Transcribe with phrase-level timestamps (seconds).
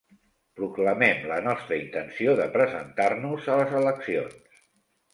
[0.59, 4.63] Proclamem la nostra intenció de presentar-nos a les eleccions.